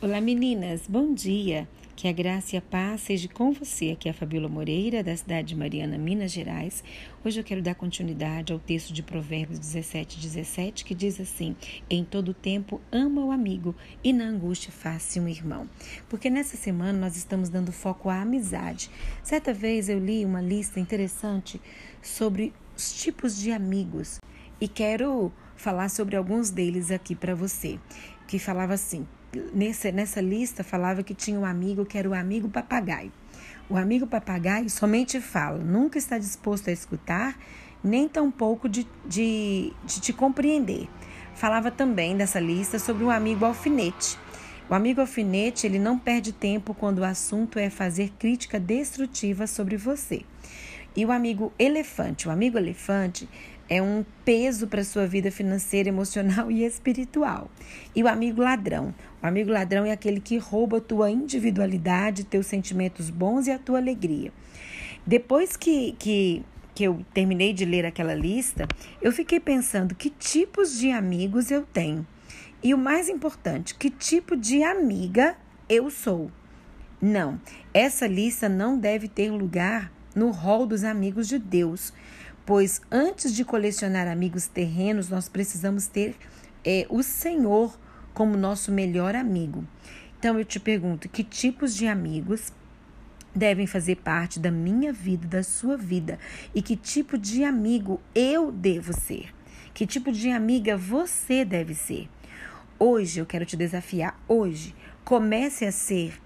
[0.00, 1.68] Olá meninas, bom dia.
[1.96, 3.90] Que a graça e a paz seja com você.
[3.90, 6.84] Aqui é a Fabíola Moreira, da cidade de Mariana, Minas Gerais.
[7.24, 11.56] Hoje eu quero dar continuidade ao texto de Provérbios 17, 17, que diz assim:
[11.90, 13.74] Em todo tempo ama o amigo
[14.04, 15.68] e na angústia faça um irmão.
[16.08, 18.88] Porque nessa semana nós estamos dando foco à amizade.
[19.20, 21.60] Certa vez eu li uma lista interessante
[22.00, 24.20] sobre os tipos de amigos
[24.60, 27.78] e quero falar sobre alguns deles aqui para você.
[28.26, 29.06] Que falava assim:
[29.52, 33.12] nessa, nessa lista falava que tinha um amigo que era o amigo papagaio.
[33.68, 37.38] O amigo papagaio somente fala, nunca está disposto a escutar,
[37.84, 40.88] nem tampouco de, de, de te compreender.
[41.34, 44.18] Falava também dessa lista sobre o amigo alfinete.
[44.70, 49.76] O amigo alfinete ele não perde tempo quando o assunto é fazer crítica destrutiva sobre
[49.76, 50.22] você.
[50.96, 53.28] E o amigo elefante, o amigo elefante
[53.68, 57.50] é um peso para sua vida financeira, emocional e espiritual.
[57.94, 62.46] E o amigo ladrão, o amigo ladrão é aquele que rouba a tua individualidade, teus
[62.46, 64.32] sentimentos bons e a tua alegria.
[65.06, 66.42] Depois que, que,
[66.74, 68.66] que eu terminei de ler aquela lista,
[69.02, 72.06] eu fiquei pensando que tipos de amigos eu tenho.
[72.62, 75.36] E o mais importante, que tipo de amiga
[75.68, 76.30] eu sou.
[77.00, 77.40] Não,
[77.72, 81.92] essa lista não deve ter lugar no rol dos amigos de Deus,
[82.48, 86.16] pois antes de colecionar amigos terrenos, nós precisamos ter
[86.64, 87.78] é, o Senhor
[88.14, 89.66] como nosso melhor amigo.
[90.18, 92.50] Então eu te pergunto: que tipos de amigos
[93.34, 96.18] devem fazer parte da minha vida, da sua vida?
[96.54, 99.28] E que tipo de amigo eu devo ser?
[99.74, 102.08] Que tipo de amiga você deve ser?
[102.78, 104.18] Hoje eu quero te desafiar.
[104.26, 104.74] Hoje,
[105.04, 106.18] comece a ser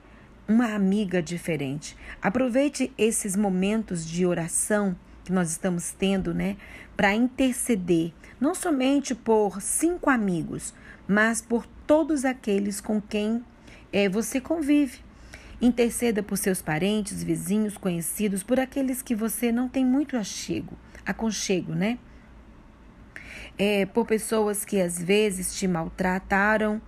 [0.47, 1.97] uma amiga diferente.
[2.23, 6.56] Aproveite esses momentos de oração que nós estamos tendo, né,
[6.97, 10.75] para interceder, não somente por cinco amigos,
[11.06, 13.45] mas por todos aqueles com quem
[13.92, 15.01] é, você convive.
[15.61, 20.77] Interceda por seus parentes, vizinhos, conhecidos, por aqueles que você não tem muito achego,
[21.07, 21.98] aconchego, né?
[23.57, 26.80] É, por pessoas que às vezes te maltrataram,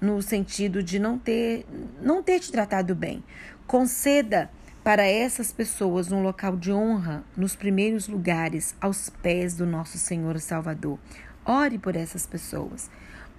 [0.00, 1.66] no sentido de não ter,
[2.00, 3.22] não ter te tratado bem.
[3.66, 4.50] Conceda
[4.82, 10.40] para essas pessoas um local de honra nos primeiros lugares, aos pés do nosso Senhor
[10.40, 10.98] Salvador.
[11.44, 12.90] Ore por essas pessoas.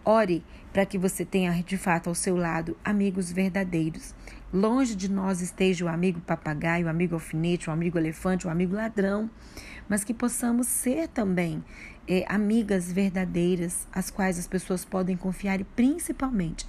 [0.06, 4.13] Ore para que você tenha de fato ao seu lado amigos verdadeiros.
[4.53, 8.75] Longe de nós esteja o amigo papagaio, o amigo alfinete, o amigo elefante, o amigo
[8.75, 9.29] ladrão,
[9.90, 11.63] mas que possamos ser também
[12.08, 16.68] é, amigas verdadeiras, as quais as pessoas podem confiar e principalmente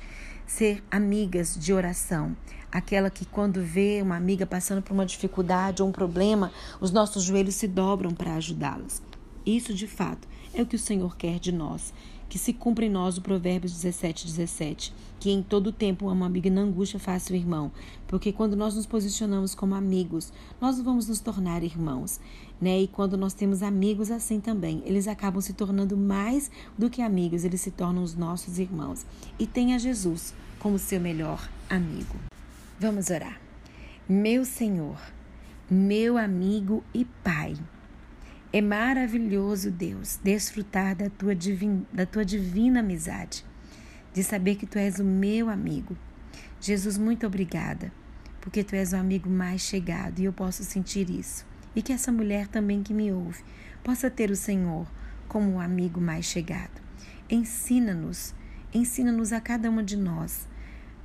[0.53, 2.37] ser amigas de oração.
[2.71, 7.23] Aquela que, quando vê uma amiga passando por uma dificuldade ou um problema, os nossos
[7.23, 9.03] joelhos se dobram para ajudá-las.
[9.47, 11.95] Isso, de fato, é o que o Senhor quer de nós.
[12.29, 14.95] Que se cumpra em nós o Provérbios 17, 17.
[15.19, 17.73] Que em todo tempo uma amiga na angústia faça o irmão.
[18.07, 22.21] Porque quando nós nos posicionamos como amigos, nós vamos nos tornar irmãos.
[22.63, 22.83] Né?
[22.83, 27.43] E quando nós temos amigos assim também, eles acabam se tornando mais do que amigos,
[27.43, 29.05] eles se tornam os nossos irmãos.
[29.37, 32.15] E tenha Jesus como seu melhor amigo.
[32.79, 33.41] Vamos orar.
[34.09, 34.97] Meu Senhor,
[35.69, 37.57] meu amigo e Pai.
[38.53, 43.45] É maravilhoso, Deus, desfrutar da tua, divina, da tua divina amizade,
[44.15, 45.97] de saber que tu és o meu amigo.
[46.61, 47.93] Jesus, muito obrigada,
[48.41, 51.51] porque tu és o amigo mais chegado e eu posso sentir isso.
[51.75, 53.43] E que essa mulher também que me ouve
[53.83, 54.87] possa ter o Senhor
[55.27, 56.81] como o amigo mais chegado.
[57.29, 58.35] Ensina-nos,
[58.73, 60.47] ensina-nos a cada uma de nós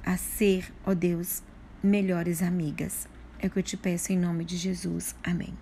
[0.03, 1.41] a ser, ó Deus,
[1.81, 3.07] melhores amigas.
[3.39, 5.15] É o que eu te peço em nome de Jesus.
[5.23, 5.57] Amém.